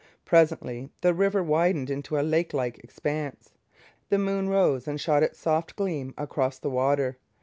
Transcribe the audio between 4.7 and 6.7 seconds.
and shot its soft gleam across